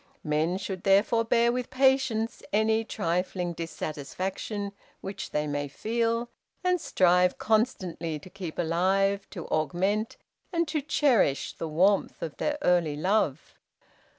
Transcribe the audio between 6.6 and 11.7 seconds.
and strive constantly to keep alive, to augment, and to cherish, the